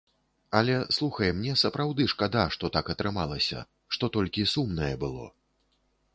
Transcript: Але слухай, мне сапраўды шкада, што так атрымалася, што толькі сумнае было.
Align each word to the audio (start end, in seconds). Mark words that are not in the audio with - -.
Але 0.59 0.77
слухай, 0.97 1.29
мне 1.41 1.53
сапраўды 1.63 2.07
шкада, 2.13 2.47
што 2.57 2.73
так 2.79 2.91
атрымалася, 2.95 3.59
што 3.97 4.11
толькі 4.19 4.49
сумнае 4.57 4.93
было. 5.07 5.25